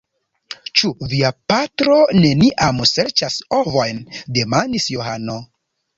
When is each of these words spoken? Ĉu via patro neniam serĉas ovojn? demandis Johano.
Ĉu 0.79 0.89
via 1.11 1.31
patro 1.51 1.97
neniam 2.23 2.81
serĉas 2.93 3.39
ovojn? 3.61 4.03
demandis 4.39 4.93
Johano. 4.95 5.37